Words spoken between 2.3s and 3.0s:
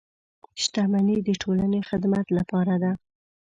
لپاره ده.